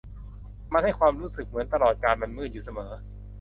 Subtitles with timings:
[0.73, 2.91] มันให้ความรู้สึกเหมือนตลอดกาลมันมืดอยู่เสมอ